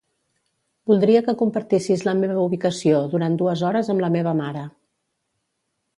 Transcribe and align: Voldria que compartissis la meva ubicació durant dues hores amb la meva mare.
Voldria 0.91 1.21
que 1.27 1.35
compartissis 1.41 2.03
la 2.09 2.15
meva 2.23 2.39
ubicació 2.45 3.03
durant 3.15 3.39
dues 3.43 3.65
hores 3.69 3.95
amb 3.95 4.05
la 4.07 4.13
meva 4.17 4.37
mare. 4.41 4.65